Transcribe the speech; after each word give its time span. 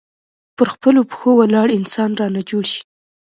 پر 0.57 0.67
خپلو 0.73 1.01
پښو 1.09 1.31
ولاړ 1.37 1.67
انسان 1.79 2.11
رانه 2.19 2.41
جوړ 2.49 2.63
شي. 2.73 2.81